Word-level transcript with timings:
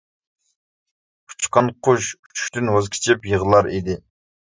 ئۇچقان 1.33 1.69
قۇش 1.87 2.07
ئۇچۇشتىن 2.29 2.71
ۋاز 2.77 2.89
كېچىپ 2.95 3.29
يىغلار 3.33 3.71
ئىدى. 3.75 3.99